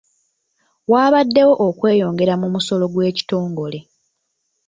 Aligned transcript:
Wabaddewo 0.91 1.53
okweyongera 1.67 2.33
mu 2.41 2.47
musolo 2.53 2.85
gw'ekitongole. 2.93 3.79